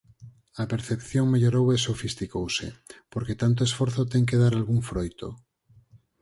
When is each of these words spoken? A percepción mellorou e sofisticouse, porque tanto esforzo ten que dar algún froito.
A 0.61 0.63
percepción 0.73 1.25
mellorou 1.33 1.65
e 1.75 1.77
sofisticouse, 1.87 2.67
porque 3.11 3.39
tanto 3.41 3.61
esforzo 3.69 4.01
ten 4.13 4.23
que 4.29 4.39
dar 4.43 4.53
algún 4.55 4.79
froito. 4.89 5.27